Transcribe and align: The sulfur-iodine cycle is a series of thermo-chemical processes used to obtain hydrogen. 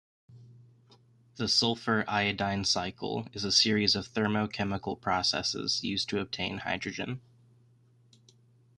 The 1.35 1.47
sulfur-iodine 1.47 2.65
cycle 2.65 3.27
is 3.33 3.43
a 3.43 3.51
series 3.51 3.95
of 3.95 4.07
thermo-chemical 4.07 4.95
processes 4.95 5.83
used 5.83 6.09
to 6.09 6.19
obtain 6.19 6.57
hydrogen. 6.57 7.21